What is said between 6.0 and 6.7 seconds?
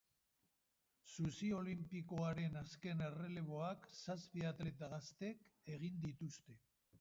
dituzte.